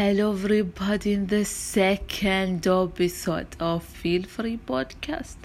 Hello, 0.00 0.32
everybody, 0.32 1.12
in 1.12 1.26
the 1.26 1.44
second 1.44 2.66
episode 2.66 3.54
of 3.60 3.84
Feel 3.84 4.22
Free 4.22 4.56
podcast. 4.56 5.36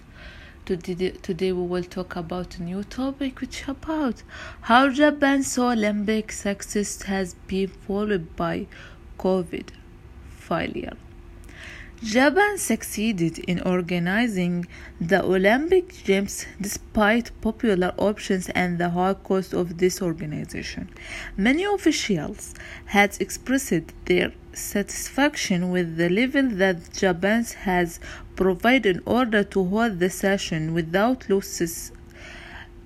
Today, 0.63 1.09
today 1.09 1.51
we 1.51 1.67
will 1.67 1.83
talk 1.83 2.15
about 2.15 2.57
a 2.57 2.63
new 2.63 2.81
topic, 2.85 3.41
which 3.41 3.67
about 3.67 4.23
how 4.61 4.87
Japan's 4.87 5.57
Olympic 5.57 6.31
success 6.31 7.01
has 7.01 7.33
been 7.33 7.67
followed 7.67 8.37
by 8.37 8.67
COVID 9.19 9.71
failure. 10.29 10.95
Japan 12.03 12.57
succeeded 12.57 13.39
in 13.39 13.61
organizing 13.61 14.67
the 14.99 15.23
Olympic 15.23 16.03
Games 16.03 16.45
despite 16.59 17.31
popular 17.41 17.93
options 17.97 18.49
and 18.49 18.77
the 18.77 18.89
high 18.89 19.13
cost 19.13 19.53
of 19.53 19.77
this 19.77 20.01
organization. 20.01 20.89
Many 21.37 21.63
officials 21.63 22.53
had 22.85 23.15
expressed 23.21 23.93
their 24.05 24.33
satisfaction 24.51 25.71
with 25.71 25.95
the 25.95 26.09
level 26.09 26.49
that 26.57 26.91
Japan 26.91 27.45
has 27.63 27.99
provided 28.35 28.97
in 28.97 29.03
order 29.05 29.43
to 29.43 29.63
hold 29.63 29.99
the 29.99 30.09
session 30.09 30.73
without 30.73 31.29
losses 31.29 31.93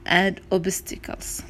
and 0.05 0.39
obstacles. 0.51 1.43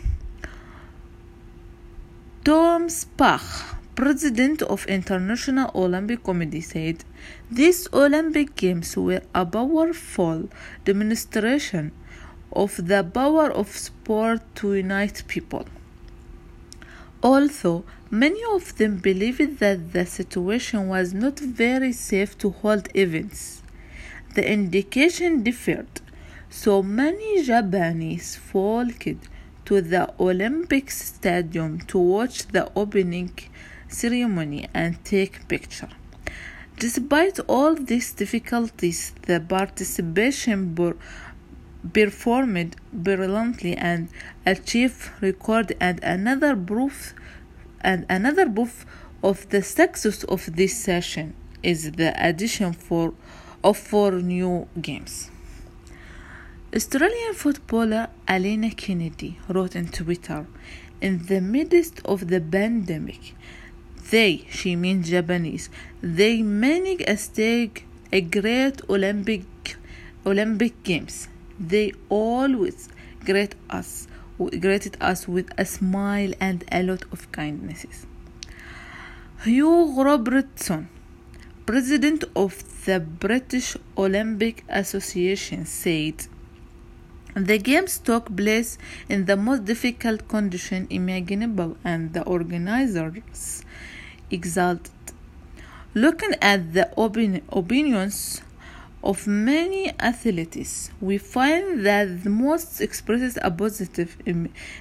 Thomas 2.46 3.04
Bach 3.04 3.79
president 4.00 4.62
of 4.62 4.86
International 4.86 5.70
Olympic 5.76 6.24
Committee 6.24 6.62
said 6.62 7.04
these 7.52 7.86
Olympic 7.92 8.56
Games 8.56 8.96
were 8.96 9.22
a 9.36 9.46
powerful 9.46 10.48
demonstration 10.86 11.92
of 12.54 12.88
the 12.88 13.04
power 13.04 13.52
of 13.52 13.68
sport 13.68 14.40
to 14.56 14.74
unite 14.74 15.24
people. 15.28 15.66
Although 17.22 17.84
many 18.10 18.42
of 18.54 18.78
them 18.78 19.00
believed 19.00 19.60
that 19.60 19.92
the 19.92 20.06
situation 20.06 20.88
was 20.88 21.14
not 21.14 21.38
very 21.38 21.92
safe 21.92 22.38
to 22.38 22.52
hold 22.52 22.88
events, 22.94 23.62
the 24.34 24.50
indication 24.50 25.44
differed. 25.44 25.92
So 26.50 26.82
many 26.82 27.44
Japanese 27.44 28.38
flocked 28.38 29.28
to 29.66 29.82
the 29.82 30.14
Olympic 30.18 30.90
Stadium 30.90 31.80
to 31.92 31.98
watch 32.00 32.48
the 32.48 32.72
opening 32.78 33.34
ceremony 33.90 34.68
and 34.74 35.04
take 35.04 35.48
picture. 35.48 35.90
Despite 36.78 37.40
all 37.48 37.76
these 37.76 38.14
difficulties, 38.14 39.14
the 39.24 39.42
participation 39.42 40.76
performed 41.94 42.76
brilliantly 42.94 43.76
and 43.76 44.10
achieved 44.46 45.10
record 45.22 45.76
and 45.80 46.02
another 46.04 46.56
proof 46.56 47.14
and 47.82 48.06
another 48.10 48.50
proof 48.50 48.86
of 49.24 49.50
the 49.50 49.62
success 49.62 50.24
of 50.24 50.56
this 50.56 50.76
session 50.82 51.34
is 51.62 51.92
the 51.94 52.14
addition 52.18 52.74
for 52.74 53.14
of 53.64 53.78
four 53.78 54.12
new 54.12 54.68
games. 54.82 55.30
Australian 56.74 57.34
footballer 57.34 58.08
Alanna 58.28 58.76
Kennedy 58.76 59.38
wrote 59.50 59.76
on 59.76 59.88
Twitter, 59.88 60.46
in 61.02 61.26
the 61.26 61.42
midst 61.42 62.00
of 62.06 62.28
the 62.28 62.40
pandemic, 62.40 63.36
they, 64.10 64.46
she 64.50 64.76
means 64.76 65.10
Japanese, 65.10 65.70
they 66.02 66.42
managed 66.42 67.04
a 67.08 67.18
stage 67.18 67.84
a 68.12 68.22
great 68.22 68.82
Olympic 68.90 69.46
Olympic 70.26 70.84
Games. 70.84 71.28
They 71.60 71.94
always 72.10 72.90
greet 73.24 73.56
us, 73.70 74.08
greeted 74.38 74.98
us 75.00 75.28
with 75.28 75.52
a 75.58 75.66
smile 75.66 76.34
and 76.40 76.64
a 76.72 76.82
lot 76.84 77.04
of 77.12 77.32
kindnesses. 77.32 78.06
Hugh 79.44 80.02
Robertson, 80.02 80.90
president 81.66 82.24
of 82.36 82.86
the 82.86 83.00
British 83.00 83.78
Olympic 83.98 84.64
Association, 84.70 85.66
said. 85.66 86.28
The 87.36 87.60
games 87.60 88.00
took 88.00 88.36
place 88.36 88.78
in 89.08 89.26
the 89.26 89.38
most 89.38 89.64
difficult 89.66 90.28
condition 90.28 90.88
imaginable, 90.90 91.78
and 91.84 92.12
the 92.14 92.24
organizers 92.24 93.64
exalted. 94.32 94.92
Looking 95.94 96.36
at 96.42 96.74
the 96.74 96.90
opinions 97.52 98.42
of 99.04 99.28
many 99.28 99.92
athletes, 100.00 100.92
we 101.02 101.18
find 101.18 101.86
that 101.86 102.24
the 102.24 102.30
most 102.30 102.80
expresses 102.82 103.38
a 103.42 103.50
positive 103.50 104.18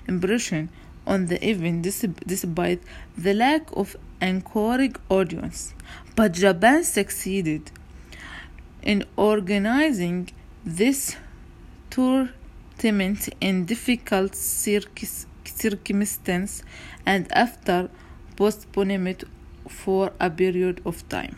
impression 0.06 0.68
on 1.06 1.26
the 1.26 1.48
event 1.48 1.82
despite 2.26 2.82
the 3.16 3.32
lack 3.32 3.74
of 3.76 3.96
encouraging 4.20 4.96
audience. 5.08 5.72
But 6.14 6.32
Japan 6.32 6.84
succeeded 6.84 7.70
in 8.82 9.04
organizing 9.16 10.28
this 10.64 11.16
tournament 11.90 13.28
in 13.40 13.64
difficult 13.64 14.34
circumstances 14.34 16.62
and 17.06 17.32
after 17.32 17.88
postponement 18.36 19.24
for 19.68 20.12
a 20.20 20.30
period 20.30 20.80
of 20.84 21.08
time. 21.08 21.36